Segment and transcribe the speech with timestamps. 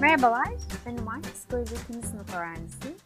[0.00, 0.48] Merhabalar,
[0.86, 2.06] ben Umay, psikoloji 2.
[2.06, 2.96] sınıf öğrencisiyim.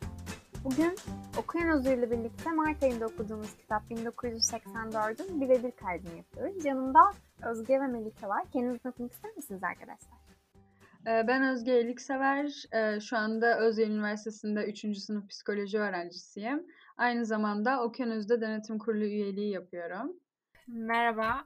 [0.65, 0.97] Bugün
[1.39, 6.65] Okuyan Özgür ile birlikte Mart ayında okuduğumuz kitap 1984'ün birebir kaydını yapıyoruz.
[6.65, 7.01] Yanımda
[7.43, 8.45] Özge ve Melike var.
[8.53, 10.19] Kendinizi tanıtmak ister misiniz arkadaşlar?
[11.07, 12.65] Ee, ben Özge Eliksever.
[12.73, 14.99] Ee, şu anda Özye Üniversitesi'nde 3.
[14.99, 16.67] sınıf psikoloji öğrencisiyim.
[16.97, 20.13] Aynı zamanda Okyanus'da denetim kurulu üyeliği yapıyorum.
[20.67, 21.45] Merhaba,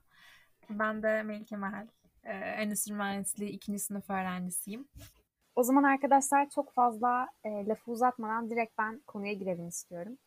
[0.71, 1.87] ben de Melike Mahal.
[2.25, 3.79] Ee, Endüstri Mühendisliği 2.
[3.79, 4.89] sınıf öğrencisiyim.
[5.57, 10.19] O zaman arkadaşlar çok fazla e, lafı uzatmadan direkt ben konuya girelim istiyorum.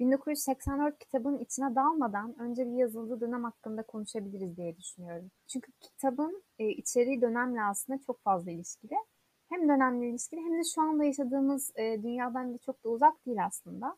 [0.00, 5.30] 1984 kitabın içine dalmadan önce bir yazıldığı dönem hakkında konuşabiliriz diye düşünüyorum.
[5.46, 8.94] Çünkü kitabın e, içeriği dönemle aslında çok fazla ilişkili.
[9.48, 13.44] Hem dönemle ilişkili hem de şu anda yaşadığımız e, dünyadan da çok da uzak değil
[13.46, 13.96] aslında.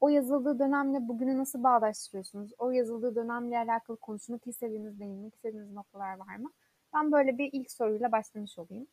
[0.00, 2.52] O yazıldığı dönemle bugünü nasıl bağdaştırıyorsunuz?
[2.58, 6.52] O yazıldığı dönemle alakalı konuşmak istediğiniz, değinmek istediğiniz noktalar var mı?
[6.94, 8.86] Ben böyle bir ilk soruyla başlamış olayım.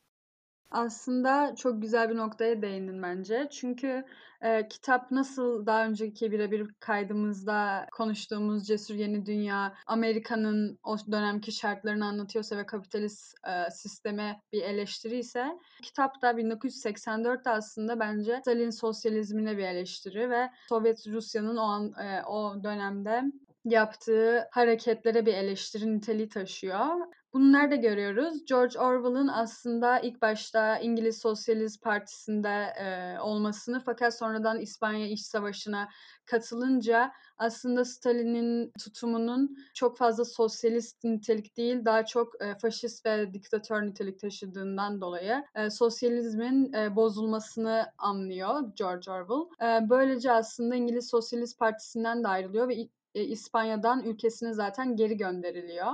[0.72, 3.48] Aslında çok güzel bir noktaya değindin bence.
[3.52, 4.06] Çünkü
[4.42, 12.06] e, kitap nasıl daha önceki birebir kaydımızda konuştuğumuz Cesur Yeni Dünya, Amerika'nın o dönemki şartlarını
[12.06, 19.58] anlatıyorsa ve kapitalist e, sisteme bir eleştiri ise, kitap da 1984'te aslında bence Stalin sosyalizmine
[19.58, 23.24] bir eleştiri ve Sovyet Rusya'nın o an e, o dönemde
[23.66, 26.88] yaptığı hareketlere bir eleştiri niteliği taşıyor.
[27.34, 28.46] Bunu nerede görüyoruz?
[28.46, 35.90] George Orwell'ın aslında ilk başta İngiliz Sosyalist Partisi'nde e, olmasını fakat sonradan İspanya İç Savaşı'na
[36.26, 43.82] katılınca aslında Stalin'in tutumunun çok fazla sosyalist nitelik değil daha çok e, faşist ve diktatör
[43.82, 49.68] nitelik taşıdığından dolayı e, sosyalizmin e, bozulmasını anlıyor George Orwell.
[49.68, 52.76] E, böylece aslında İngiliz Sosyalist Partisi'nden de ayrılıyor ve
[53.16, 55.94] e, İspanya'dan ülkesine zaten geri gönderiliyor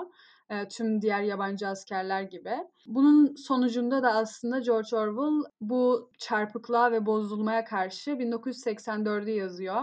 [0.49, 2.53] e, tüm diğer yabancı askerler gibi.
[2.85, 9.81] Bunun sonucunda da aslında George Orwell bu çarpıklığa ve bozulmaya karşı 1984'ü yazıyor.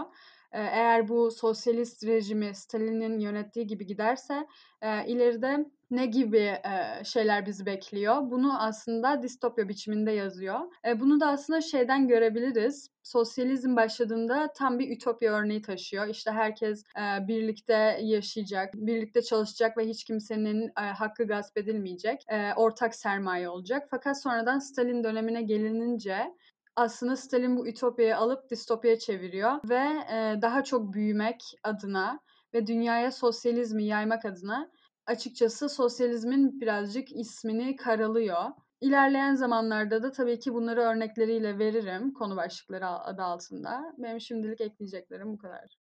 [0.51, 4.47] Eğer bu sosyalist rejimi Stalin'in yönettiği gibi giderse
[4.81, 5.65] e, ileride
[5.95, 8.31] ne gibi e, şeyler bizi bekliyor?
[8.31, 10.59] Bunu aslında distopya biçiminde yazıyor.
[10.87, 12.89] E, bunu da aslında şeyden görebiliriz.
[13.03, 16.07] Sosyalizm başladığında tam bir ütopya örneği taşıyor.
[16.07, 22.21] İşte herkes e, birlikte yaşayacak, birlikte çalışacak ve hiç kimsenin e, hakkı gasp edilmeyecek.
[22.27, 23.87] E, ortak sermaye olacak.
[23.91, 26.33] Fakat sonradan Stalin dönemine gelinince
[26.75, 29.83] aslında Stalin bu ütopyayı alıp distopyaya çeviriyor ve
[30.13, 32.19] e, daha çok büyümek adına
[32.53, 34.71] ve dünyaya sosyalizmi yaymak adına
[35.05, 38.43] açıkçası sosyalizmin birazcık ismini karalıyor.
[38.81, 43.93] İlerleyen zamanlarda da tabii ki bunları örnekleriyle veririm konu başlıkları adı altında.
[43.97, 45.77] Benim şimdilik ekleyeceklerim bu kadar.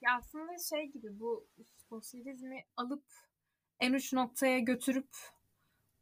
[0.00, 1.46] Ya aslında şey gibi bu
[1.88, 3.04] sosyalizmi alıp
[3.80, 5.08] en uç noktaya götürüp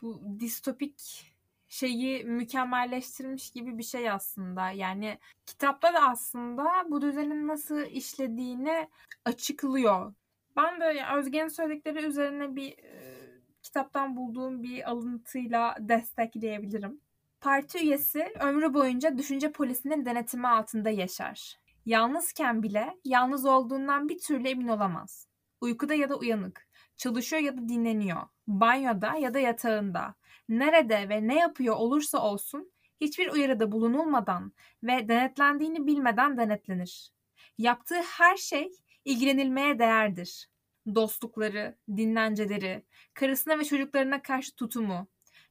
[0.02, 1.24] bu distopik
[1.68, 4.70] şeyi mükemmelleştirmiş gibi bir şey aslında.
[4.70, 8.88] Yani kitapta da aslında bu düzenin nasıl işlediğini
[9.24, 10.14] açıklıyor.
[10.58, 13.18] Ben böyle Özge'nin söyledikleri üzerine bir e,
[13.62, 17.00] kitaptan bulduğum bir alıntıyla destekleyebilirim.
[17.40, 21.56] Parti üyesi ömrü boyunca düşünce polisinin denetimi altında yaşar.
[21.86, 25.28] Yalnızken bile yalnız olduğundan bir türlü emin olamaz.
[25.60, 30.14] Uykuda ya da uyanık, çalışıyor ya da dinleniyor, banyoda ya da yatağında,
[30.48, 34.52] nerede ve ne yapıyor olursa olsun hiçbir uyarıda bulunulmadan
[34.82, 37.12] ve denetlendiğini bilmeden denetlenir.
[37.58, 38.72] Yaptığı her şey
[39.08, 40.48] ilgilenilmeye değerdir.
[40.94, 45.08] Dostlukları, dinlenceleri, karısına ve çocuklarına karşı tutumu,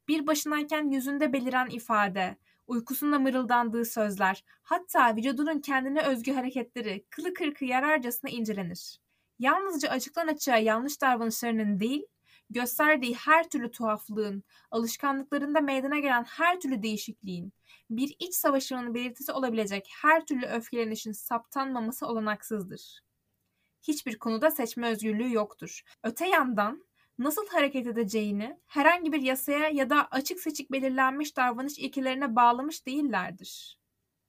[0.07, 2.37] bir başınayken yüzünde beliren ifade,
[2.67, 8.99] uykusunda mırıldandığı sözler, hatta vücudunun kendine özgü hareketleri kılı kırkı yararcasına incelenir.
[9.39, 12.05] Yalnızca açıktan açığa yanlış davranışlarının değil,
[12.49, 17.53] gösterdiği her türlü tuhaflığın, alışkanlıklarında meydana gelen her türlü değişikliğin,
[17.89, 23.06] bir iç savaşının belirtisi olabilecek her türlü öfkelenişin saptanmaması olanaksızdır.
[23.81, 25.81] Hiçbir konuda seçme özgürlüğü yoktur.
[26.03, 26.85] Öte yandan
[27.19, 33.79] nasıl hareket edeceğini herhangi bir yasaya ya da açık seçik belirlenmiş davranış ilkelerine bağlamış değillerdir.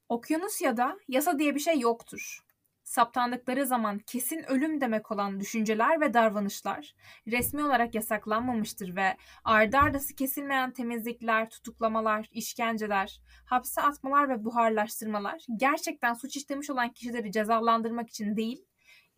[0.09, 2.43] Okyanusya'da yasa diye bir şey yoktur
[2.89, 6.95] saptandıkları zaman kesin ölüm demek olan düşünceler ve davranışlar
[7.27, 16.15] resmi olarak yasaklanmamıştır ve ardı ardası kesilmeyen temizlikler, tutuklamalar, işkenceler, hapse atmalar ve buharlaştırmalar gerçekten
[16.15, 18.65] suç işlemiş olan kişileri cezalandırmak için değil,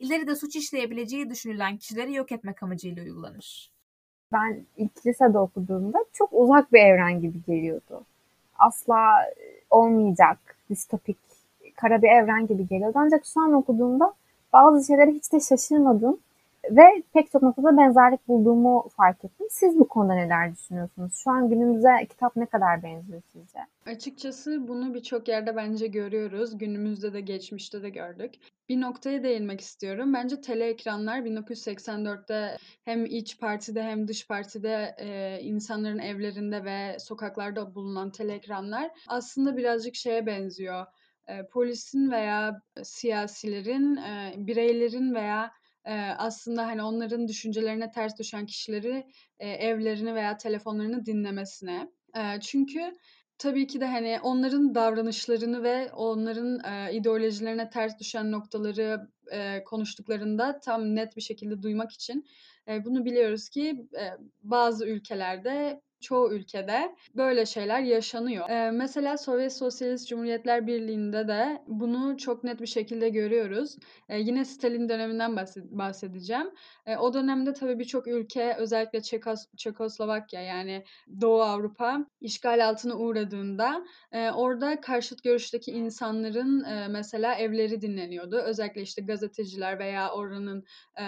[0.00, 3.70] ileride suç işleyebileceği düşünülen kişileri yok etmek amacıyla uygulanır.
[4.32, 8.04] Ben ilk lisede okuduğumda çok uzak bir evren gibi geliyordu.
[8.58, 9.32] Asla
[9.70, 10.38] olmayacak
[10.70, 11.16] distopik
[11.76, 12.98] kara bir evren gibi geliyordu.
[12.98, 14.14] Ancak şu an okuduğumda
[14.52, 16.18] bazı şeylere hiç de şaşırmadım.
[16.70, 19.46] Ve pek çok noktada benzerlik bulduğumu fark ettim.
[19.50, 21.12] Siz bu konuda neler düşünüyorsunuz?
[21.24, 23.58] Şu an günümüze kitap ne kadar benziyor sizce?
[23.86, 26.58] Açıkçası bunu birçok yerde bence görüyoruz.
[26.58, 28.34] Günümüzde de geçmişte de gördük.
[28.68, 30.14] Bir noktaya değinmek istiyorum.
[30.14, 37.74] Bence tele ekranlar 1984'te hem iç partide hem dış partide e, insanların evlerinde ve sokaklarda
[37.74, 40.86] bulunan tele ekranlar aslında birazcık şeye benziyor.
[41.28, 45.50] E, polisin veya siyasilerin, e, bireylerin veya
[46.18, 49.06] aslında hani onların düşüncelerine ters düşen kişileri
[49.38, 51.90] evlerini veya telefonlarını dinlemesine.
[52.40, 52.92] Çünkü
[53.38, 56.60] tabii ki de hani onların davranışlarını ve onların
[56.94, 59.08] ideolojilerine ters düşen noktaları
[59.64, 62.26] konuştuklarında tam net bir şekilde duymak için
[62.84, 63.86] bunu biliyoruz ki
[64.42, 68.50] bazı ülkelerde çoğu ülkede böyle şeyler yaşanıyor.
[68.50, 73.76] Ee, mesela Sovyet Sosyalist Cumhuriyetler Birliği'nde de bunu çok net bir şekilde görüyoruz.
[74.08, 75.36] Ee, yine Stalin döneminden
[75.70, 76.50] bahsedeceğim.
[76.86, 80.84] Ee, o dönemde tabii birçok ülke özellikle Çekos Çekoslovakya yani
[81.20, 88.36] Doğu Avrupa işgal altına uğradığında e, orada karşıt görüşteki insanların e, mesela evleri dinleniyordu.
[88.36, 90.64] Özellikle işte gazeteciler veya oranın
[91.00, 91.04] e,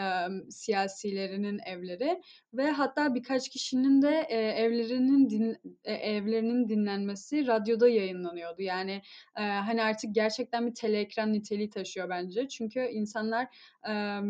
[0.51, 2.23] siyasilerinin evleri
[2.55, 8.63] ve hatta birkaç kişinin de e, evlerinin din, e, evlerinin dinlenmesi radyoda yayınlanıyordu.
[8.63, 9.03] Yani
[9.37, 12.49] e, hani artık gerçekten bir teleekran niteliği taşıyor bence.
[12.49, 13.47] Çünkü insanlar
[13.89, 14.21] e,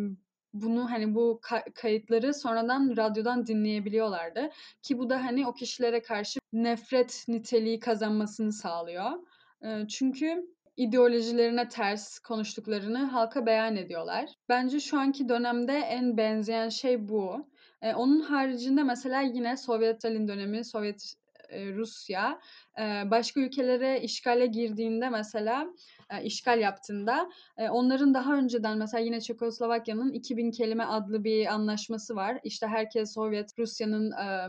[0.54, 1.40] bunu hani bu
[1.74, 4.50] kayıtları sonradan radyodan dinleyebiliyorlardı
[4.82, 9.10] ki bu da hani o kişilere karşı nefret niteliği kazanmasını sağlıyor.
[9.64, 10.46] E, çünkü
[10.76, 14.30] ideolojilerine ters konuştuklarını halka beyan ediyorlar.
[14.48, 17.51] Bence şu anki dönemde en benzeyen şey bu.
[17.82, 21.14] Ee, onun haricinde mesela yine Sovyet Stalin dönemi, Sovyet
[21.48, 22.40] e, Rusya
[22.78, 25.66] e, başka ülkelere işgale girdiğinde mesela
[26.10, 32.16] e, işgal yaptığında e, onların daha önceden mesela yine Çekoslovakya'nın 2000 kelime adlı bir anlaşması
[32.16, 32.38] var.
[32.44, 34.48] İşte herkes Sovyet Rusya'nın e,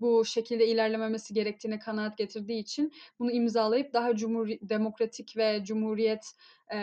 [0.00, 6.32] bu şekilde ilerlememesi gerektiğine kanaat getirdiği için bunu imzalayıp daha cumhur demokratik ve cumhuriyet
[6.68, 6.78] e,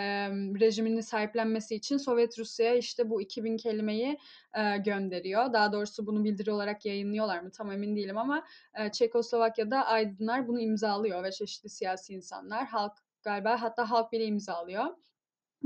[0.59, 4.19] rejimini sahiplenmesi için Sovyet Rusya'ya işte bu 2000 kelimeyi
[4.53, 5.53] e, gönderiyor.
[5.53, 8.45] Daha doğrusu bunu bildiri olarak yayınlıyorlar mı tam emin değilim ama
[8.79, 14.85] e, Çekoslovakya'da aydınlar bunu imzalıyor ve çeşitli siyasi insanlar, halk galiba hatta halk bile imzalıyor.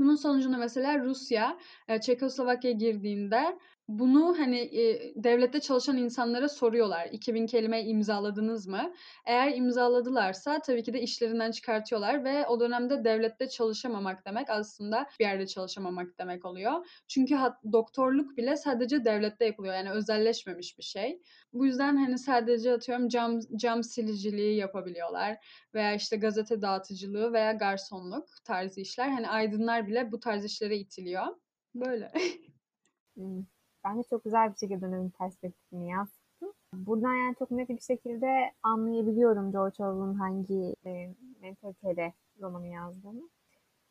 [0.00, 1.58] Bunun sonucunda mesela Rusya
[2.02, 3.58] Çekoslovakya'ya girdiğinde
[3.88, 4.70] bunu hani
[5.16, 7.08] devlette çalışan insanlara soruyorlar.
[7.12, 8.92] 2000 kelime imzaladınız mı?
[9.26, 15.24] Eğer imzaladılarsa tabii ki de işlerinden çıkartıyorlar ve o dönemde devlette çalışamamak demek aslında bir
[15.24, 16.86] yerde çalışamamak demek oluyor.
[17.08, 17.36] Çünkü
[17.72, 19.74] doktorluk bile sadece devlette yapılıyor.
[19.74, 21.22] Yani özelleşmemiş bir şey.
[21.52, 28.28] Bu yüzden hani sadece atıyorum cam cam siliciliği yapabiliyorlar veya işte gazete dağıtıcılığı veya garsonluk
[28.44, 29.08] tarzı işler.
[29.08, 31.26] Hani aydınlar bile bu tarz işlere itiliyor.
[31.74, 32.12] Böyle.
[33.16, 33.44] Hmm.
[33.84, 36.46] Bence çok güzel bir şekilde dönemin perspektifini yansıttı.
[36.74, 43.30] Buradan yani çok net bir şekilde anlayabiliyorum George Orwell'ın hangi e, mentaliteyle romanı yazdığını.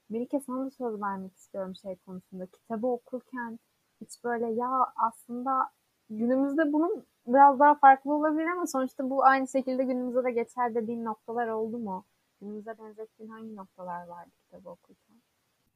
[0.09, 2.45] Melike sana da söz vermek istiyorum şey konusunda.
[2.45, 3.59] Kitabı okurken
[4.01, 5.71] hiç böyle ya aslında
[6.09, 11.05] günümüzde bunun biraz daha farklı olabilir ama sonuçta bu aynı şekilde günümüzde de geçer dediğin
[11.05, 12.05] noktalar oldu mu?
[12.41, 15.08] Günümüze benzettiğin hangi noktalar vardı kitabı okurken?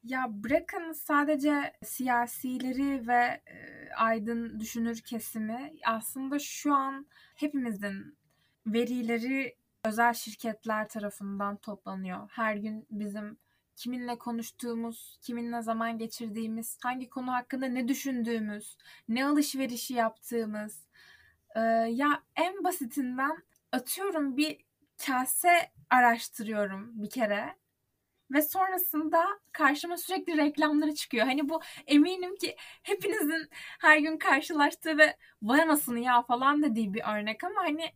[0.04, 8.18] Ya bırakın sadece siyasileri ve e, aydın düşünür kesimi aslında şu an hepimizin
[8.66, 12.28] verileri özel şirketler tarafından toplanıyor.
[12.30, 13.36] Her gün bizim
[13.76, 18.76] kiminle konuştuğumuz, kiminle zaman geçirdiğimiz, hangi konu hakkında ne düşündüğümüz,
[19.08, 20.86] ne alışverişi yaptığımız.
[21.56, 23.36] Ee, ya en basitinden
[23.72, 24.64] atıyorum bir
[25.06, 27.54] kase araştırıyorum bir kere
[28.34, 31.26] ve sonrasında karşıma sürekli reklamları çıkıyor.
[31.26, 33.48] Hani bu eminim ki hepinizin
[33.80, 37.92] her gün karşılaştığı ve vay anasını ya falan dediği bir örnek ama hani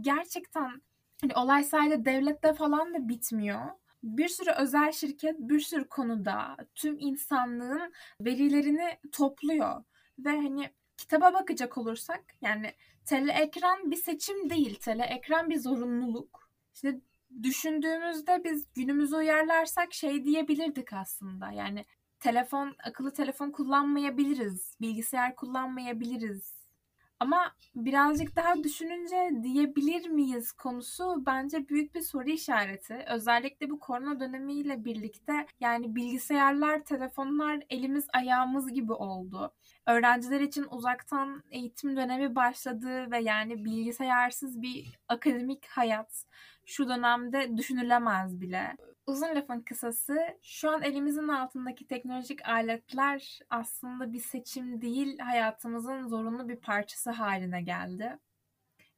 [0.00, 0.82] gerçekten
[1.20, 3.60] hani olay sadece devlette falan da bitmiyor.
[4.02, 9.84] Bir sürü özel şirket bir sürü konuda tüm insanlığın verilerini topluyor.
[10.18, 12.72] Ve hani kitaba bakacak olursak yani
[13.04, 14.78] tele ekran bir seçim değil.
[14.80, 16.50] Tele ekran bir zorunluluk.
[16.74, 17.00] İşte
[17.42, 21.52] düşündüğümüzde biz günümüzü uyarlarsak şey diyebilirdik aslında.
[21.52, 21.84] Yani
[22.20, 26.58] telefon, akıllı telefon kullanmayabiliriz, bilgisayar kullanmayabiliriz.
[27.20, 33.04] Ama birazcık daha düşününce diyebilir miyiz konusu bence büyük bir soru işareti.
[33.08, 39.54] Özellikle bu korona dönemiyle birlikte yani bilgisayarlar, telefonlar elimiz ayağımız gibi oldu.
[39.86, 46.24] Öğrenciler için uzaktan eğitim dönemi başladı ve yani bilgisayarsız bir akademik hayat
[46.68, 48.76] şu dönemde düşünülemez bile.
[49.06, 56.48] Uzun lafın kısası şu an elimizin altındaki teknolojik aletler aslında bir seçim değil hayatımızın zorunlu
[56.48, 58.18] bir parçası haline geldi.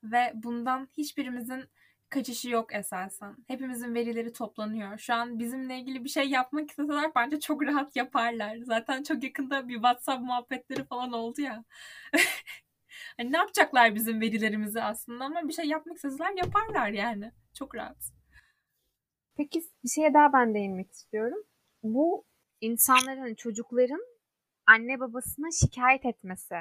[0.04, 1.64] Ve bundan hiçbirimizin
[2.08, 3.36] kaçışı yok esasen.
[3.46, 4.98] Hepimizin verileri toplanıyor.
[4.98, 8.56] Şu an bizimle ilgili bir şey yapmak isteseler bence çok rahat yaparlar.
[8.56, 11.64] Zaten çok yakında bir WhatsApp muhabbetleri falan oldu ya.
[13.16, 17.32] hani ne yapacaklar bizim verilerimizi aslında ama bir şey yapmak isteseler yaparlar yani.
[17.54, 18.12] Çok rahat.
[19.36, 21.42] Peki bir şeye daha ben değinmek istiyorum.
[21.82, 22.24] Bu
[22.60, 24.04] insanların, çocukların
[24.66, 26.54] anne babasına şikayet etmesi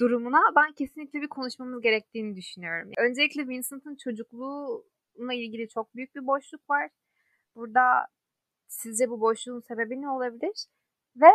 [0.00, 2.90] durumuna ben kesinlikle bir konuşmamız gerektiğini düşünüyorum.
[2.98, 6.90] Öncelikle Vincent'ın çocukluğuna ilgili çok büyük bir boşluk var.
[7.54, 8.06] Burada
[8.68, 10.66] sizce bu boşluğun sebebi ne olabilir?
[11.16, 11.30] Ve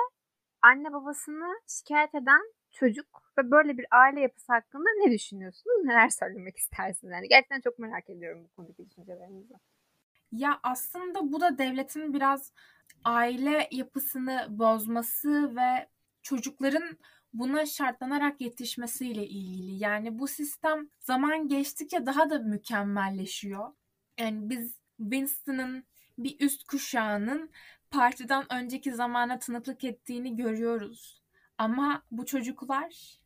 [0.62, 5.75] anne babasını şikayet eden çocuk ve böyle bir aile yapısı hakkında ne düşünüyorsunuz?
[5.83, 7.13] Neler söylemek istersiniz?
[7.13, 9.53] Yani gerçekten çok merak ediyorum bu konudaki düşüncelerinizi.
[10.31, 12.53] Ya aslında bu da devletin biraz
[13.03, 15.87] aile yapısını bozması ve
[16.21, 16.97] çocukların
[17.33, 19.83] buna şartlanarak yetişmesiyle ilgili.
[19.83, 23.73] Yani bu sistem zaman geçtikçe daha da mükemmelleşiyor.
[24.19, 25.83] Yani biz Winston'ın
[26.17, 27.51] bir üst kuşağının
[27.91, 31.20] partiden önceki zamana tanıklık ettiğini görüyoruz.
[31.61, 33.19] Ama bu çocuklar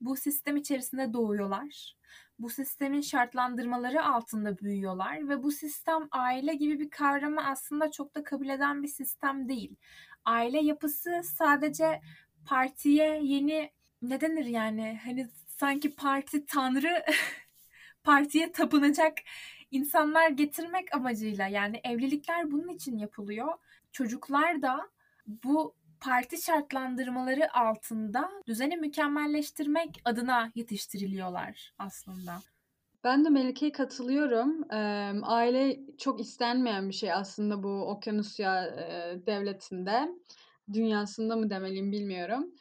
[0.00, 1.96] bu sistem içerisinde doğuyorlar.
[2.38, 8.24] Bu sistemin şartlandırmaları altında büyüyorlar ve bu sistem aile gibi bir kavramı aslında çok da
[8.24, 9.76] kabul eden bir sistem değil.
[10.24, 12.00] Aile yapısı sadece
[12.46, 13.70] partiye yeni
[14.02, 17.04] ne denir yani hani sanki parti tanrı
[18.04, 19.18] partiye tapınacak
[19.70, 23.54] insanlar getirmek amacıyla yani evlilikler bunun için yapılıyor.
[23.92, 24.90] Çocuklar da
[25.26, 32.32] bu parti şartlandırmaları altında düzeni mükemmelleştirmek adına yetiştiriliyorlar aslında.
[33.04, 34.64] Ben de Melike'ye katılıyorum.
[35.22, 38.76] Aile çok istenmeyen bir şey aslında bu Okyanusya
[39.26, 40.08] devletinde
[40.72, 42.54] dünyasında mı demeliyim bilmiyorum.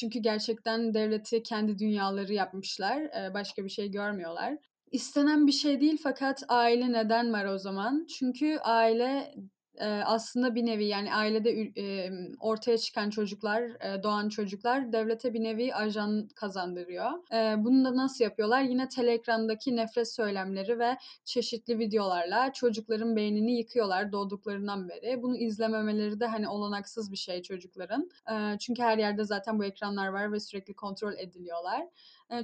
[0.00, 3.10] Çünkü gerçekten devleti kendi dünyaları yapmışlar.
[3.34, 4.56] Başka bir şey görmüyorlar.
[4.92, 8.06] İstenen bir şey değil fakat aile neden var o zaman?
[8.18, 9.34] Çünkü aile
[10.04, 11.72] aslında bir nevi yani ailede
[12.40, 13.62] ortaya çıkan çocuklar,
[14.02, 17.10] doğan çocuklar devlete bir nevi ajan kazandırıyor.
[17.64, 18.62] Bunu da nasıl yapıyorlar?
[18.62, 25.22] Yine teleekrandaki nefret söylemleri ve çeşitli videolarla çocukların beynini yıkıyorlar doğduklarından beri.
[25.22, 28.10] Bunu izlememeleri de hani olanaksız bir şey çocukların.
[28.60, 31.86] Çünkü her yerde zaten bu ekranlar var ve sürekli kontrol ediliyorlar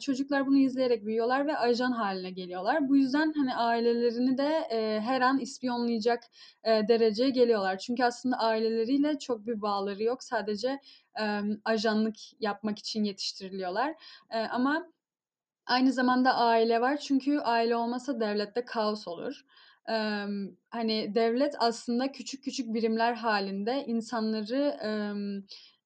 [0.01, 2.89] çocuklar bunu izleyerek büyüyorlar ve ajan haline geliyorlar.
[2.89, 6.25] Bu yüzden hani ailelerini de e, her an ispiyonlayacak
[6.65, 7.79] e, dereceye geliyorlar.
[7.79, 10.23] Çünkü aslında aileleriyle çok bir bağları yok.
[10.23, 10.81] Sadece
[11.21, 13.95] e, ajanlık yapmak için yetiştiriliyorlar.
[14.31, 14.87] E, ama
[15.67, 16.97] aynı zamanda aile var.
[16.97, 19.45] Çünkü aile olmasa devlette kaos olur.
[19.89, 20.25] Ee,
[20.71, 24.91] hani devlet aslında küçük küçük birimler halinde insanları e,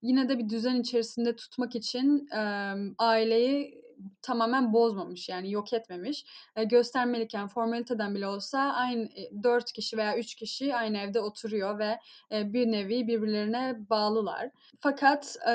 [0.02, 3.79] yine de bir düzen içerisinde tutmak için e, aileyi
[4.22, 6.24] tamamen bozmamış yani yok etmemiş.
[6.56, 11.78] E, göstermeliyken formaliteden bile olsa aynı e, 4 kişi veya 3 kişi aynı evde oturuyor
[11.78, 11.98] ve
[12.32, 14.50] e, bir nevi birbirlerine bağlılar.
[14.80, 15.52] Fakat e,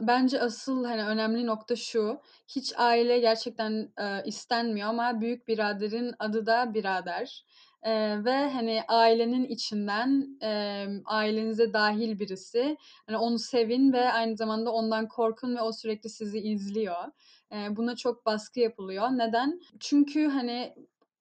[0.00, 2.20] bence asıl hani önemli nokta şu.
[2.48, 7.44] Hiç aile gerçekten e, istenmiyor ama büyük biraderin adı da birader.
[7.82, 12.76] Ee, ve hani ailenin içinden e, ailenize dahil birisi.
[13.06, 17.04] Hani onu sevin ve aynı zamanda ondan korkun ve o sürekli sizi izliyor.
[17.52, 19.08] E, buna çok baskı yapılıyor.
[19.10, 19.60] Neden?
[19.80, 20.74] Çünkü hani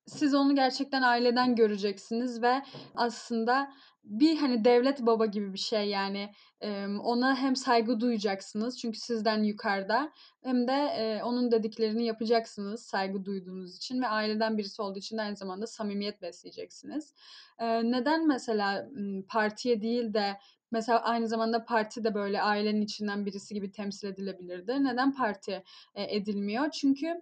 [0.07, 2.61] siz onu gerçekten aileden göreceksiniz ve
[2.95, 3.73] aslında
[4.09, 9.43] bir hani devlet baba gibi bir şey yani e, ona hem saygı duyacaksınız çünkü sizden
[9.43, 10.11] yukarıda
[10.43, 15.21] hem de e, onun dediklerini yapacaksınız saygı duyduğunuz için ve aileden birisi olduğu için de
[15.21, 17.13] aynı zamanda samimiyet besleyeceksiniz.
[17.59, 18.89] E, neden mesela
[19.29, 20.37] partiye değil de
[20.71, 24.83] Mesela aynı zamanda parti de böyle ailenin içinden birisi gibi temsil edilebilirdi.
[24.83, 25.63] Neden parti
[25.95, 26.71] edilmiyor?
[26.71, 27.21] Çünkü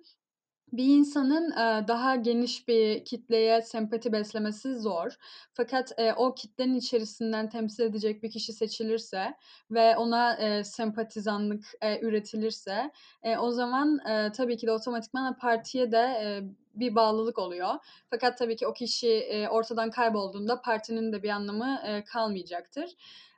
[0.72, 1.52] bir insanın
[1.88, 5.16] daha geniş bir kitleye sempati beslemesi zor.
[5.54, 9.34] Fakat o kitlenin içerisinden temsil edecek bir kişi seçilirse
[9.72, 11.66] ve ona sempatizanlık
[12.02, 12.92] üretilirse
[13.40, 14.00] o zaman
[14.38, 16.42] tabii ki de otomatikman partiye de
[16.76, 17.74] bir bağlılık oluyor.
[18.10, 22.90] Fakat tabii ki o kişi ortadan kaybolduğunda partinin de bir anlamı kalmayacaktır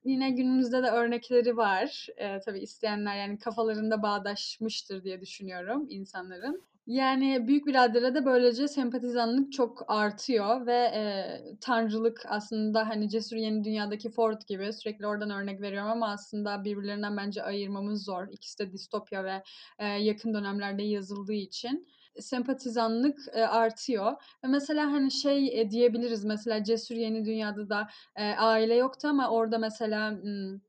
[0.06, 2.08] yine günümüzde de örnekleri var.
[2.46, 6.64] Tabii isteyenler yani kafalarında bağdaşmıştır diye düşünüyorum insanların.
[6.88, 13.64] Yani Büyük Birader'e de böylece sempatizanlık çok artıyor ve e, tanrılık aslında hani Cesur Yeni
[13.64, 18.28] Dünya'daki Ford gibi sürekli oradan örnek veriyorum ama aslında birbirlerinden bence ayırmamız zor.
[18.32, 19.44] İkisi de distopya ve
[19.80, 21.88] e, yakın dönemlerde yazıldığı için.
[22.20, 24.12] sempatizanlık e, artıyor.
[24.44, 29.30] Ve mesela hani şey e, diyebiliriz mesela Cesur Yeni Dünya'da da e, aile yoktu ama
[29.30, 30.60] orada mesela m,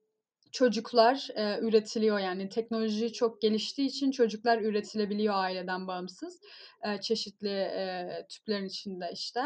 [0.52, 6.40] çocuklar e, üretiliyor yani teknoloji çok geliştiği için çocuklar üretilebiliyor aileden bağımsız
[6.82, 9.40] e, çeşitli e, tüplerin içinde işte.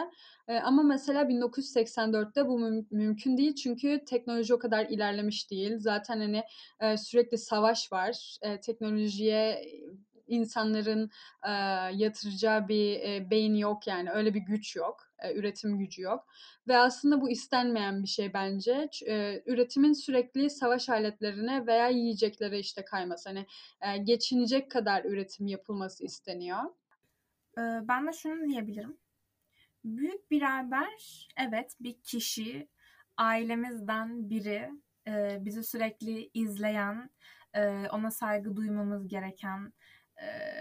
[0.48, 5.74] E, ama mesela 1984'te bu müm- mümkün değil çünkü teknoloji o kadar ilerlemiş değil.
[5.78, 6.42] Zaten hani
[6.80, 8.36] e, sürekli savaş var.
[8.42, 9.64] E, teknolojiye
[10.28, 11.10] insanların
[11.46, 11.50] e,
[11.94, 16.26] yatıracağı bir e, beyin yok yani öyle bir güç yok, e, üretim gücü yok
[16.68, 18.88] ve aslında bu istenmeyen bir şey bence.
[19.06, 23.28] E, üretimin sürekli savaş aletlerine veya yiyeceklere işte kayması.
[23.28, 23.46] Hani
[23.80, 26.60] e, geçinecek kadar üretim yapılması isteniyor.
[27.56, 28.96] Ben de şunu diyebilirim.
[29.84, 32.68] Büyük birader evet bir kişi
[33.16, 34.70] ailemizden biri
[35.44, 37.10] bizi sürekli izleyen
[37.92, 39.72] ona saygı duymamız gereken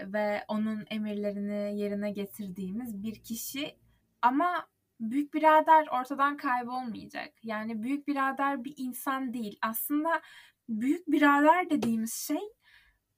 [0.06, 3.76] ve onun emirlerini yerine getirdiğimiz bir kişi
[4.22, 4.68] ama
[5.00, 7.44] büyük birader ortadan kaybolmayacak.
[7.44, 9.58] Yani büyük birader bir insan değil.
[9.62, 10.22] Aslında
[10.68, 12.40] büyük birader dediğimiz şey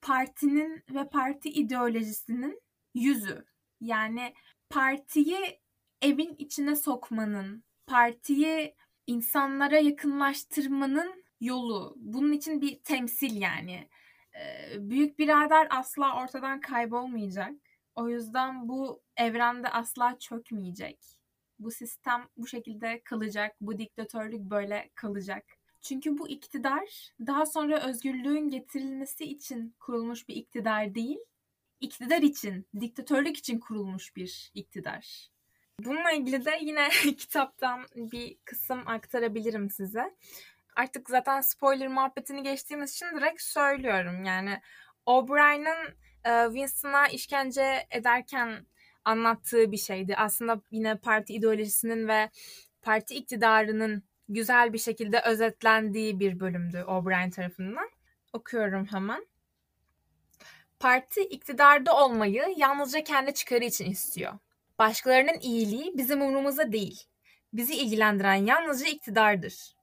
[0.03, 2.61] partinin ve parti ideolojisinin
[2.95, 3.45] yüzü.
[3.81, 4.35] Yani
[4.71, 5.61] partiyi
[6.03, 8.75] evin içine sokmanın, partiyi
[9.07, 11.95] insanlara yakınlaştırmanın yolu.
[11.97, 13.89] Bunun için bir temsil yani.
[14.79, 17.53] Büyük birader asla ortadan kaybolmayacak.
[17.95, 20.99] O yüzden bu evrende asla çökmeyecek.
[21.59, 23.57] Bu sistem bu şekilde kalacak.
[23.61, 25.45] Bu diktatörlük böyle kalacak.
[25.81, 31.19] Çünkü bu iktidar daha sonra özgürlüğün getirilmesi için kurulmuş bir iktidar değil,
[31.81, 35.31] iktidar için, diktatörlük için kurulmuş bir iktidar.
[35.81, 40.15] Bununla ilgili de yine kitaptan bir kısım aktarabilirim size.
[40.77, 44.25] Artık zaten spoiler muhabbetini geçtiğimiz için direkt söylüyorum.
[44.25, 44.61] Yani
[45.07, 45.95] O'Brien'in
[46.25, 48.67] e, Winston'a işkence ederken
[49.05, 50.17] anlattığı bir şeydi.
[50.17, 52.31] Aslında yine parti ideolojisinin ve
[52.83, 57.91] parti iktidarının güzel bir şekilde özetlendiği bir bölümdü O'Brien tarafından.
[58.33, 59.27] Okuyorum hemen.
[60.81, 64.33] Parti iktidarda olmayı yalnızca kendi çıkarı için istiyor.
[64.79, 67.03] Başkalarının iyiliği bizim umurumuzda değil.
[67.53, 69.75] Bizi ilgilendiren yalnızca iktidardır.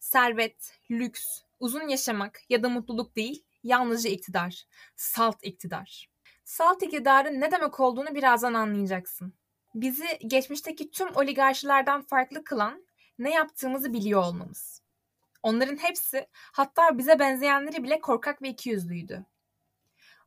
[0.00, 4.64] Servet, lüks, uzun yaşamak ya da mutluluk değil, yalnızca iktidar.
[4.96, 6.08] Salt iktidar.
[6.48, 9.32] Salt iktidarın ne demek olduğunu birazdan anlayacaksın.
[9.74, 12.86] Bizi geçmişteki tüm oligarşilerden farklı kılan
[13.18, 14.82] ne yaptığımızı biliyor olmamız.
[15.42, 19.26] Onların hepsi hatta bize benzeyenleri bile korkak ve ikiyüzlüydü.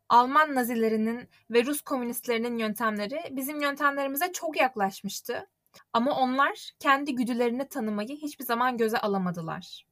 [0.10, 5.49] Alman nazilerinin ve Rus komünistlerinin yöntemleri bizim yöntemlerimize çok yaklaşmıştı.
[5.93, 9.88] Ama onlar kendi güdülerini tanımayı hiçbir zaman göze alamadılar.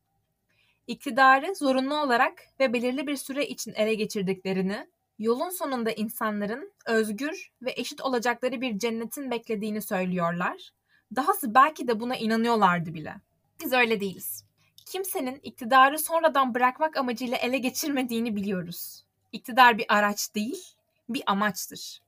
[0.87, 4.87] İktidarı zorunlu olarak ve belirli bir süre için ele geçirdiklerini,
[5.19, 10.69] yolun sonunda insanların özgür ve eşit olacakları bir cennetin beklediğini söylüyorlar.
[11.15, 13.15] Dahası belki de buna inanıyorlardı bile.
[13.63, 14.45] Biz öyle değiliz.
[14.85, 19.05] Kimsenin iktidarı sonradan bırakmak amacıyla ele geçirmediğini biliyoruz.
[19.31, 20.63] İktidar bir araç değil,
[21.09, 22.01] bir amaçtır.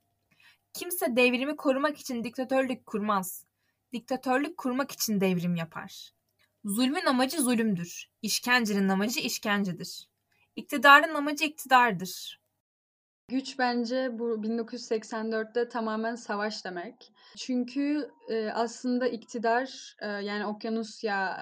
[0.73, 3.45] Kimse devrimi korumak için diktatörlük kurmaz.
[3.93, 6.11] Diktatörlük kurmak için devrim yapar.
[6.65, 8.09] Zulmün amacı zulümdür.
[8.21, 10.07] İşkencenin amacı işkencedir.
[10.55, 12.40] İktidarın amacı iktidardır.
[13.31, 17.13] Güç bence bu 1984'te tamamen savaş demek.
[17.37, 21.37] Çünkü e, aslında iktidar e, yani Okyanusya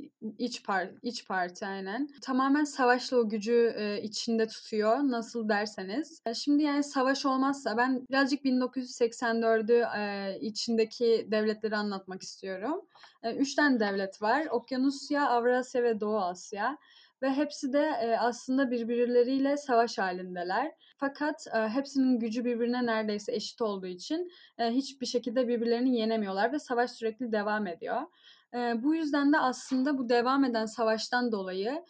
[0.00, 4.98] e, iç par iç parti aynen tamamen savaşla o gücü e, içinde tutuyor.
[4.98, 6.22] Nasıl derseniz.
[6.26, 12.80] E, şimdi yani savaş olmazsa ben birazcık 1984'ü e, içindeki devletleri anlatmak istiyorum.
[13.22, 14.46] E, üç tane devlet var.
[14.50, 16.78] Okyanusya, Avrasya ve Doğu Asya
[17.22, 20.72] ve hepsi de e, aslında birbirleriyle savaş halindeler.
[20.96, 26.58] Fakat e, hepsinin gücü birbirine neredeyse eşit olduğu için e, hiçbir şekilde birbirlerini yenemiyorlar ve
[26.58, 28.02] savaş sürekli devam ediyor.
[28.74, 31.84] Bu yüzden de aslında bu devam eden savaştan dolayı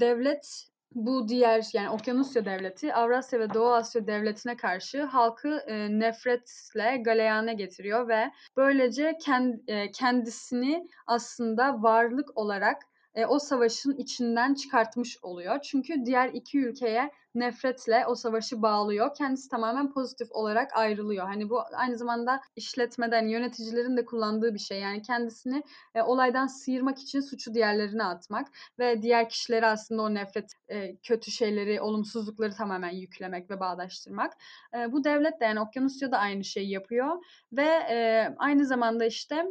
[0.00, 7.02] devlet bu diğer yani Okyanusya Devleti Avrasya ve Doğu Asya Devleti'ne karşı halkı e, nefretle
[7.04, 12.82] galeyana getiriyor ve böylece kend, e, kendisini aslında varlık olarak
[13.14, 15.60] e, o savaşın içinden çıkartmış oluyor.
[15.60, 19.14] Çünkü diğer iki ülkeye nefretle o savaşı bağlıyor.
[19.14, 21.26] Kendisi tamamen pozitif olarak ayrılıyor.
[21.26, 24.80] Hani bu aynı zamanda işletmeden yöneticilerin de kullandığı bir şey.
[24.80, 25.62] Yani kendisini
[25.94, 28.48] e, olaydan sıyırmak için suçu diğerlerine atmak
[28.78, 34.32] ve diğer kişilere aslında o nefret, e, kötü şeyleri, olumsuzlukları tamamen yüklemek ve bağdaştırmak.
[34.74, 39.44] E, bu devlet de yani Okyanusya'da aynı şeyi yapıyor ve e, aynı zamanda işte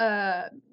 [0.00, 0.06] e,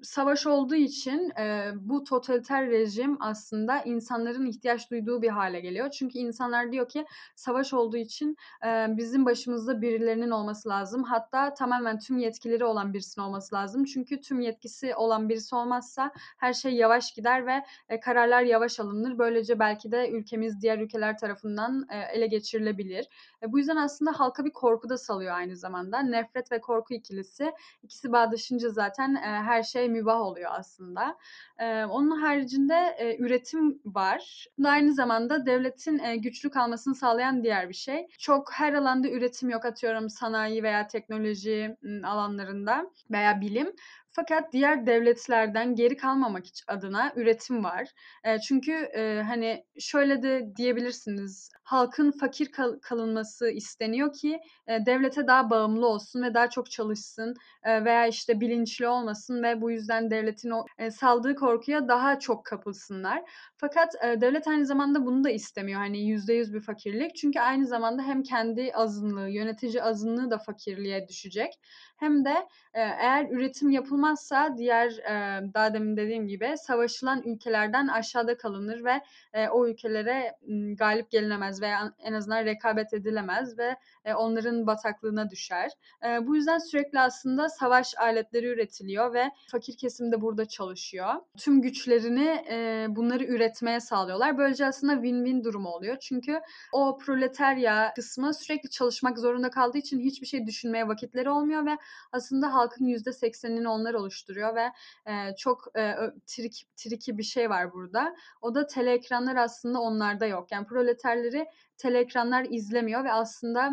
[0.02, 5.90] savaş olduğu için e, bu totaliter rejim aslında insanların ihtiyaç duyduğu bir hale geliyor.
[5.90, 11.02] Çünkü insanlar diyor ki savaş olduğu için e, bizim başımızda birilerinin olması lazım.
[11.02, 13.84] Hatta tamamen tüm yetkileri olan birisinin olması lazım.
[13.84, 19.18] Çünkü tüm yetkisi olan birisi olmazsa her şey yavaş gider ve e, kararlar yavaş alınır.
[19.18, 23.08] Böylece belki de ülkemiz diğer ülkeler tarafından e, ele geçirilebilir.
[23.42, 25.98] E, bu yüzden aslında halka bir korku da salıyor aynı zamanda.
[25.98, 27.52] Nefret ve korku ikilisi
[27.82, 31.16] ikisi bağdaşınca zaten e, her şey mübah oluyor aslında.
[31.58, 34.46] E, onun haricinde e, üretim var.
[34.58, 38.06] Bu da aynı zamanda devletin e, güçlü kalmasını sağlayan diğer bir şey.
[38.18, 43.72] Çok her alanda üretim yok atıyorum sanayi veya teknoloji alanlarında veya bilim.
[44.12, 47.88] Fakat diğer devletlerden geri kalmamak adına üretim var.
[48.24, 51.50] E, çünkü e, hani şöyle de diyebilirsiniz.
[51.62, 57.34] Halkın fakir kal- kalınması isteniyor ki e, devlete daha bağımlı olsun ve daha çok çalışsın
[57.62, 62.44] e, veya işte bilinçli olmasın ve bu yüzden devletin o e, saldığı korkuya daha çok
[62.46, 63.22] kapılsınlar.
[63.56, 65.80] Fakat e, devlet aynı zamanda bunu da istemiyor.
[65.80, 67.16] Hani yüzde yüz bir fakirlik.
[67.16, 71.60] Çünkü aynı zamanda hem kendi azınlığı, yönetici azınlığı da fakirliğe düşecek.
[71.96, 78.84] Hem de eğer üretim yapılmazsa diğer e, daha demin dediğim gibi savaşılan ülkelerden aşağıda kalınır
[78.84, 79.00] ve
[79.32, 85.30] e, o ülkelere m, galip gelinemez veya en azından rekabet edilemez ve e, onların bataklığına
[85.30, 85.70] düşer.
[86.06, 91.14] E, bu yüzden sürekli aslında savaş aletleri üretiliyor ve fakir kesim de burada çalışıyor.
[91.38, 94.38] Tüm güçlerini e, bunları üretmeye sağlıyorlar.
[94.38, 95.96] Böylece aslında win-win durumu oluyor.
[96.00, 96.40] Çünkü
[96.72, 101.76] o proletarya kısmı sürekli çalışmak zorunda kaldığı için hiçbir şey düşünmeye vakitleri olmuyor ve
[102.12, 104.72] aslında halkın yüzde seksenini onlar oluşturuyor ve
[105.06, 105.94] e, çok e,
[106.26, 108.16] trik, triki bir şey var burada.
[108.42, 110.52] O da tele ekranlar aslında onlarda yok.
[110.52, 111.46] Yani proleterleri
[111.78, 113.72] tele ekranlar izlemiyor ve aslında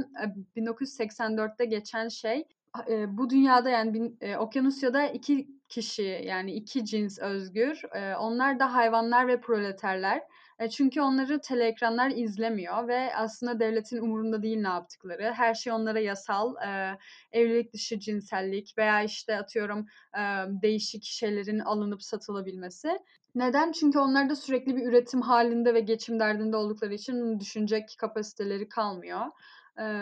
[0.55, 2.47] e, 1984'te geçen şey
[2.89, 7.81] e, bu dünyada yani bin, e, Okyanusya'da iki kişi yani iki cins özgür.
[7.93, 10.23] E, onlar da hayvanlar ve proleterler.
[10.59, 15.33] E, çünkü onları teleekranlar izlemiyor ve aslında devletin umurunda değil ne yaptıkları.
[15.33, 16.55] Her şey onlara yasal.
[16.55, 16.97] E,
[17.31, 19.85] evlilik dışı cinsellik veya işte atıyorum
[20.17, 20.21] e,
[20.61, 22.99] değişik şeylerin alınıp satılabilmesi.
[23.35, 23.71] Neden?
[23.71, 29.25] Çünkü onlar da sürekli bir üretim halinde ve geçim derdinde oldukları için düşünecek kapasiteleri kalmıyor.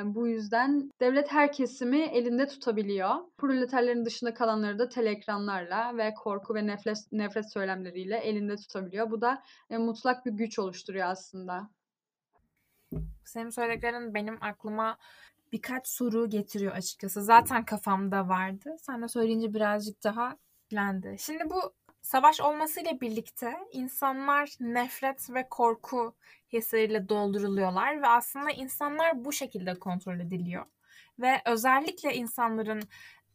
[0.06, 3.16] Bu yüzden devlet her kesimi elinde tutabiliyor.
[3.38, 9.12] Proleterlerin dışında kalanları da teleekranlarla ve korku ve nefret, nefret söylemleriyle elinde tutabiliyor.
[9.12, 11.70] Bu da e, mutlak bir güç oluşturuyor aslında.
[13.26, 14.98] Senin söylediklerin benim aklıma
[15.52, 17.22] birkaç soru getiriyor açıkçası.
[17.22, 18.76] Zaten kafamda vardı.
[18.80, 20.38] Sen de söyleyince birazcık daha
[20.72, 21.16] bilendi.
[21.20, 21.74] Şimdi bu
[22.06, 26.16] savaş olmasıyla birlikte insanlar nefret ve korku
[26.54, 30.66] hisleriyle dolduruluyorlar ve aslında insanlar bu şekilde kontrol ediliyor.
[31.20, 32.82] Ve özellikle insanların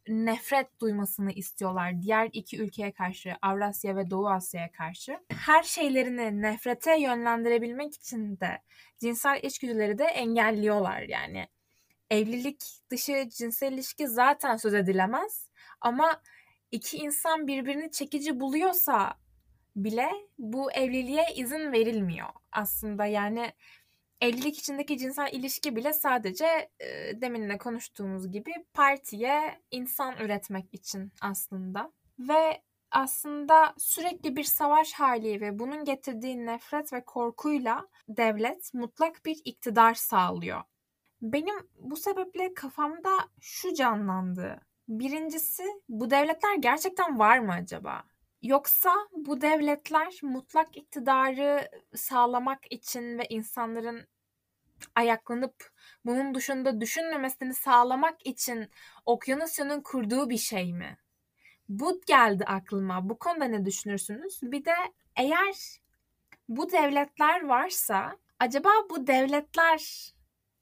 [0.07, 5.19] nefret duymasını istiyorlar diğer iki ülkeye karşı, Avrasya ve Doğu Asya'ya karşı.
[5.29, 8.61] Her şeylerini nefrete yönlendirebilmek için de
[8.99, 11.47] cinsel içgüdüleri de engelliyorlar yani.
[12.09, 15.49] Evlilik dışı cinsel ilişki zaten söz edilemez
[15.81, 16.21] ama
[16.71, 19.13] iki insan birbirini çekici buluyorsa
[19.75, 23.05] bile bu evliliğe izin verilmiyor aslında.
[23.05, 23.53] Yani
[24.21, 31.91] evlilik içindeki cinsel ilişki bile sadece e, deminle konuştuğumuz gibi partiye insan üretmek için aslında.
[32.19, 39.41] Ve aslında sürekli bir savaş hali ve bunun getirdiği nefret ve korkuyla devlet mutlak bir
[39.45, 40.61] iktidar sağlıyor.
[41.21, 44.61] Benim bu sebeple kafamda şu canlandı.
[44.91, 48.03] Birincisi bu devletler gerçekten var mı acaba?
[48.41, 54.07] Yoksa bu devletler mutlak iktidarı sağlamak için ve insanların
[54.95, 55.71] ayaklanıp
[56.05, 58.69] bunun dışında düşünmemesini sağlamak için
[59.05, 60.97] Okyanusya'nın kurduğu bir şey mi?
[61.69, 63.09] Bu geldi aklıma.
[63.09, 64.39] Bu konuda ne düşünürsünüz?
[64.43, 64.75] Bir de
[65.15, 65.81] eğer
[66.49, 70.13] bu devletler varsa acaba bu devletler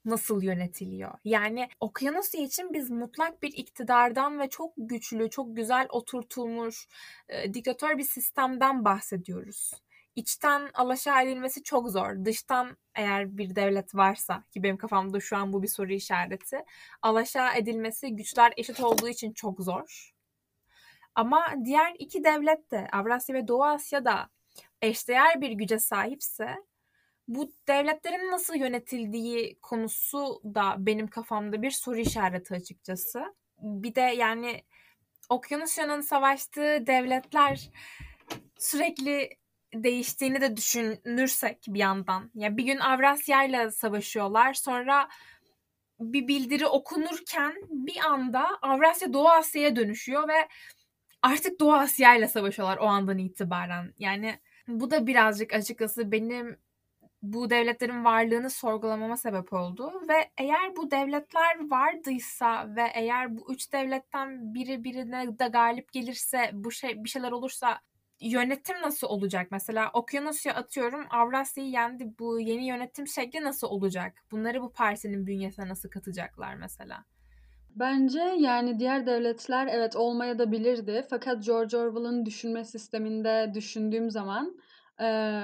[0.06, 1.12] nasıl yönetiliyor?
[1.24, 6.88] Yani Okyanusya için biz mutlak bir iktidardan ve çok güçlü, çok güzel oturtulmuş
[7.30, 9.74] e, diktatör bir sistemden bahsediyoruz.
[10.16, 12.26] İçten alaşağı edilmesi çok zor.
[12.26, 16.64] Dıştan eğer bir devlet varsa ki benim kafamda şu an bu bir soru işareti.
[17.02, 20.14] Alaşağı edilmesi güçler eşit olduğu için çok zor.
[21.16, 24.30] Ama diğer iki devlet de Avrasya ve Doğu Asya'da
[24.82, 26.56] eşdeğer bir güce sahipse
[27.30, 33.36] bu devletlerin nasıl yönetildiği konusu da benim kafamda bir soru işareti açıkçası.
[33.60, 34.64] Bir de yani
[35.30, 37.70] Okyanusya'nın savaştığı devletler
[38.58, 39.30] sürekli
[39.74, 42.22] değiştiğini de düşünürsek bir yandan.
[42.22, 44.54] Ya yani bir gün Avrasya ile savaşıyorlar.
[44.54, 45.10] Sonra
[46.00, 50.48] bir bildiri okunurken bir anda Avrasya Doğu Asya'ya dönüşüyor ve
[51.22, 53.94] artık Doğu Asya ile savaşıyorlar o andan itibaren.
[53.98, 56.58] Yani bu da birazcık açıkçası benim
[57.22, 63.74] bu devletlerin varlığını sorgulamama sebep oldu ve eğer bu devletler vardıysa ve eğer bu üç
[63.74, 67.80] devletten biri birine de galip gelirse bu şey bir şeyler olursa
[68.22, 69.48] yönetim nasıl olacak?
[69.52, 72.14] Mesela Okyanusya atıyorum Avrasya'yı yendi.
[72.20, 74.14] Bu yeni yönetim şekli nasıl olacak?
[74.32, 77.06] Bunları bu partinin bünyesine nasıl katacaklar mesela?
[77.76, 81.06] Bence yani diğer devletler evet olmaya da bilirdi.
[81.10, 84.58] Fakat George Orwell'ın düşünme sisteminde düşündüğüm zaman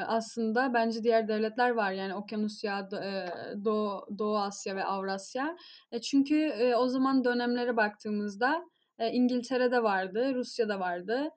[0.07, 1.91] aslında bence diğer devletler var.
[1.91, 2.89] Yani Okyanusya,
[3.65, 5.57] Doğu, Doğu Asya ve Avrasya.
[5.91, 8.65] E, çünkü o zaman dönemlere baktığımızda
[9.11, 11.29] İngiltere'de vardı, Rusya'da vardı.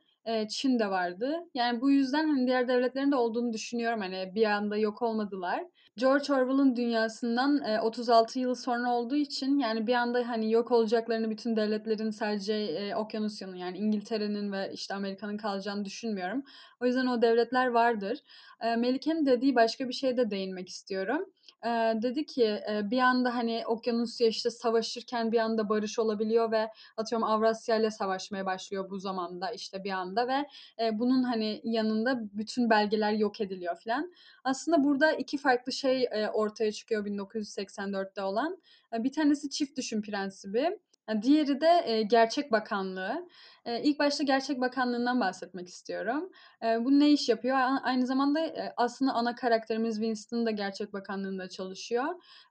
[0.48, 1.36] Çin de vardı.
[1.54, 4.00] Yani bu yüzden hani diğer devletlerin de olduğunu düşünüyorum.
[4.00, 5.64] Hani bir anda yok olmadılar.
[5.98, 11.30] George Orwell'ın dünyasından e, 36 yıl sonra olduğu için yani bir anda hani yok olacaklarını
[11.30, 16.42] bütün devletlerin sadece e, Okyanusya'nın yani İngiltere'nin ve işte Amerika'nın kalacağını düşünmüyorum.
[16.80, 18.18] O yüzden o devletler vardır.
[18.60, 21.24] E, Melike'nin dediği başka bir şeye de değinmek istiyorum.
[21.64, 21.68] E,
[22.02, 27.28] dedi ki e, bir anda hani Okyanusya işte savaşırken bir anda barış olabiliyor ve atıyorum
[27.28, 30.46] Avrasya ile savaşmaya başlıyor bu zamanda işte bir anda ve
[30.84, 34.12] e, bunun hani yanında bütün belgeler yok ediliyor falan.
[34.44, 38.58] Aslında burada iki farklı şey e, ortaya çıkıyor 1984'te olan.
[38.94, 40.78] E, bir tanesi çift düşün prensibi.
[41.22, 43.28] Diğeri de e, Gerçek Bakanlığı.
[43.64, 46.30] E, ilk başta Gerçek Bakanlığı'ndan bahsetmek istiyorum.
[46.62, 47.58] E, bu ne iş yapıyor?
[47.82, 52.04] Aynı zamanda e, aslında ana karakterimiz Winston da Gerçek Bakanlığı'nda çalışıyor.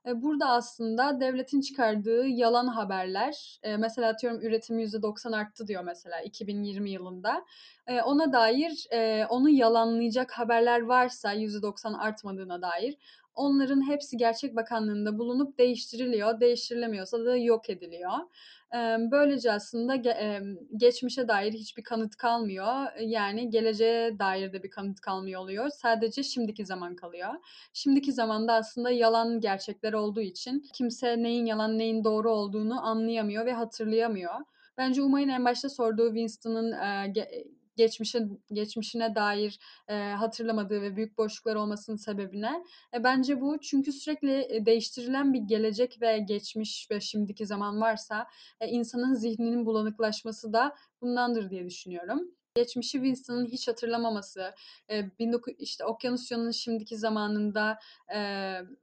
[0.06, 6.20] E, burada aslında devletin çıkardığı yalan haberler, e, mesela atıyorum üretim %90 arttı diyor mesela
[6.20, 7.44] 2020 yılında.
[7.86, 12.96] E, ona dair, e, onu yalanlayacak haberler varsa %90 artmadığına dair
[13.38, 16.40] onların hepsi Gerçek Bakanlığı'nda bulunup değiştiriliyor.
[16.40, 18.12] Değiştirilemiyorsa da yok ediliyor.
[19.10, 19.96] Böylece aslında
[20.76, 23.00] geçmişe dair hiçbir kanıt kalmıyor.
[23.00, 25.70] Yani geleceğe dair de bir kanıt kalmıyor oluyor.
[25.70, 27.34] Sadece şimdiki zaman kalıyor.
[27.72, 33.52] Şimdiki zamanda aslında yalan gerçekler olduğu için kimse neyin yalan neyin doğru olduğunu anlayamıyor ve
[33.52, 34.34] hatırlayamıyor.
[34.78, 36.74] Bence Umay'ın en başta sorduğu Winston'ın
[37.78, 42.64] geçmişe geçmişine dair e, hatırlamadığı ve büyük boşluklar olmasının sebebine.
[42.94, 48.26] E, bence bu çünkü sürekli değiştirilen bir gelecek ve geçmiş ve şimdiki zaman varsa
[48.60, 54.54] e, insanın zihninin bulanıklaşması da bundandır diye düşünüyorum geçmişi Winston'ın hiç hatırlamaması,
[54.90, 57.78] e, 19, işte Okyanusya'nın şimdiki zamanında
[58.14, 58.18] e,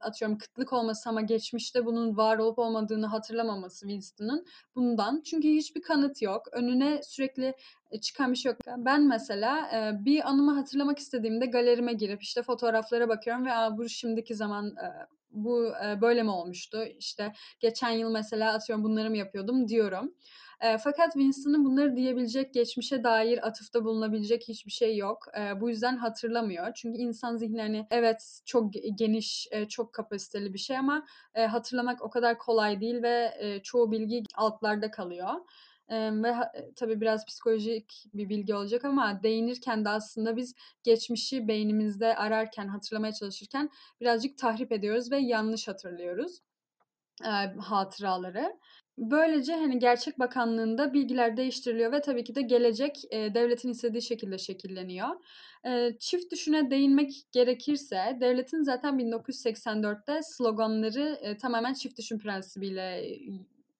[0.00, 5.22] atıyorum kıtlık olması ama geçmişte bunun var olup olmadığını hatırlamaması Winston'ın bundan.
[5.24, 6.42] Çünkü hiçbir kanıt yok.
[6.52, 7.54] Önüne sürekli
[8.00, 8.60] çıkan bir şey yok.
[8.78, 13.88] Ben mesela e, bir anımı hatırlamak istediğimde galerime girip işte fotoğraflara bakıyorum ve Aa, bu
[13.88, 14.88] şimdiki zaman e,
[15.30, 16.84] bu e, böyle mi olmuştu?
[16.98, 20.14] İşte geçen yıl mesela atıyorum bunları mı yapıyordum diyorum.
[20.60, 25.24] E, fakat Winston'ın bunları diyebilecek, geçmişe dair atıfta bulunabilecek hiçbir şey yok.
[25.38, 26.74] E, bu yüzden hatırlamıyor.
[26.74, 32.02] Çünkü insan zihni hani evet çok geniş, e, çok kapasiteli bir şey ama e, hatırlamak
[32.02, 35.34] o kadar kolay değil ve e, çoğu bilgi altlarda kalıyor.
[35.88, 36.34] Ee, ve
[36.76, 43.12] tabii biraz psikolojik bir bilgi olacak ama değinirken de aslında biz geçmişi beynimizde ararken, hatırlamaya
[43.12, 46.40] çalışırken birazcık tahrip ediyoruz ve yanlış hatırlıyoruz
[47.24, 48.58] e, hatıraları.
[48.98, 54.38] Böylece hani Gerçek Bakanlığı'nda bilgiler değiştiriliyor ve tabii ki de gelecek e, devletin istediği şekilde
[54.38, 55.08] şekilleniyor.
[55.66, 63.18] E, çift düşüne değinmek gerekirse devletin zaten 1984'te sloganları e, tamamen çift düşün prensibiyle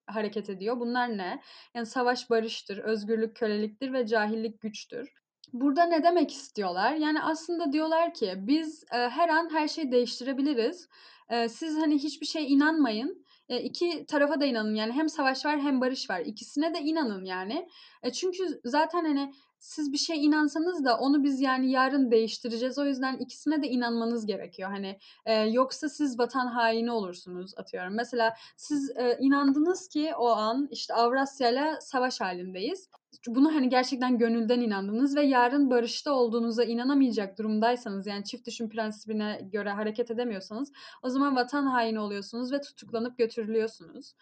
[0.07, 0.79] hareket ediyor.
[0.79, 1.41] Bunlar ne?
[1.75, 5.13] Yani savaş barıştır, özgürlük köleliktir ve cahillik güçtür.
[5.53, 6.93] Burada ne demek istiyorlar?
[6.93, 10.89] Yani aslında diyorlar ki biz e, her an her şeyi değiştirebiliriz.
[11.29, 15.59] E, siz hani hiçbir şeye inanmayın e, iki tarafa da inanın yani hem savaş var
[15.59, 16.19] hem barış var.
[16.19, 17.69] İkisine de inanın yani.
[18.03, 22.77] E, çünkü zaten hani siz bir şey inansanız da onu biz yani yarın değiştireceğiz.
[22.77, 24.69] O yüzden ikisine de inanmanız gerekiyor.
[24.69, 27.95] Hani e, yoksa siz vatan haini olursunuz atıyorum.
[27.95, 32.89] Mesela siz e, inandınız ki o an işte Avrasya ile savaş halindeyiz.
[33.27, 39.39] Bunu hani gerçekten gönülden inandınız ve yarın barışta olduğunuza inanamayacak durumdaysanız yani çift düşün prensibine
[39.51, 40.71] göre hareket edemiyorsanız
[41.03, 44.13] o zaman vatan haini oluyorsunuz ve tutuklanıp götürülüyorsunuz.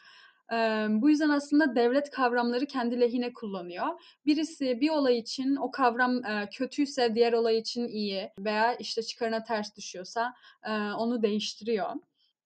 [0.53, 3.85] Ee, bu yüzden aslında devlet kavramları kendi lehine kullanıyor.
[4.25, 9.43] Birisi bir olay için o kavram e, kötüyse diğer olay için iyi veya işte çıkarına
[9.43, 11.89] ters düşüyorsa e, onu değiştiriyor.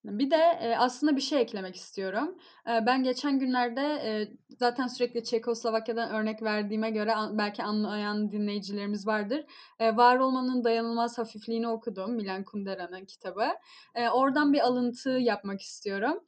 [0.04, 2.38] Bir de e, aslında bir şey eklemek istiyorum.
[2.68, 4.28] E, ben geçen günlerde e,
[4.60, 9.46] zaten sürekli Çekoslovakya'dan örnek verdiğime göre an, belki anlayan dinleyicilerimiz vardır.
[9.80, 13.48] E, Var olmanın dayanılmaz hafifliğini okudum Milan Kundera'nın kitabı.
[13.96, 16.24] E, oradan bir alıntı yapmak istiyorum.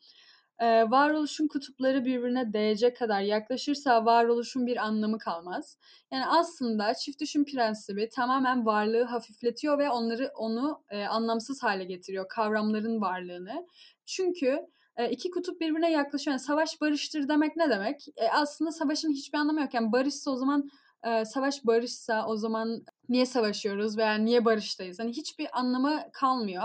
[0.62, 5.78] E, varoluşun kutupları birbirine değecek kadar yaklaşırsa varoluşun bir anlamı kalmaz.
[6.12, 12.28] Yani aslında çift düşün prensibi tamamen varlığı hafifletiyor ve onları onu e, anlamsız hale getiriyor
[12.30, 13.68] kavramların varlığını.
[14.06, 14.60] Çünkü
[14.98, 16.32] e, iki kutup birbirine yaklaşıyor.
[16.32, 18.08] Yani savaş barıştır demek ne demek?
[18.18, 19.74] E, aslında savaşın hiçbir anlamı yok.
[19.74, 20.70] Yani barışsa o zaman
[21.04, 25.00] e, savaş barışsa o zaman niye savaşıyoruz veya niye barıştayız?
[25.00, 26.64] Hani hiçbir anlamı kalmıyor.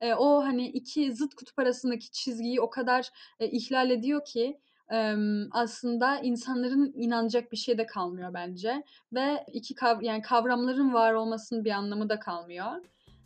[0.00, 4.60] E, o hani iki zıt kutup arasındaki çizgiyi o kadar e, ihlal ediyor ki
[4.92, 5.14] e,
[5.50, 11.64] aslında insanların inanacak bir şey de kalmıyor bence ve iki kav yani kavramların var olmasının
[11.64, 12.72] bir anlamı da kalmıyor.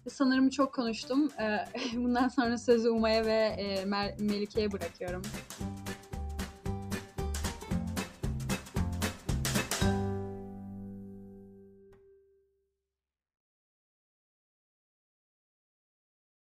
[0.09, 1.29] Sanırım çok konuştum.
[1.95, 3.57] Bundan sonra sözü Uma'ya ve
[4.19, 5.23] Melike'ye bırakıyorum.